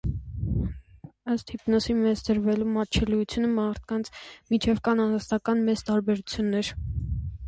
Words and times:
Ըստ 1.33 1.51
հիպնոսի 1.55 1.95
մեջ 1.97 2.23
դրվելու 2.29 2.65
մատչելիության, 2.77 3.45
մարդկանց 3.57 4.09
միջև 4.55 4.81
կան 4.89 5.03
անհատական 5.05 5.63
մեծ 5.69 5.85
տարբերություններ։ 5.91 6.73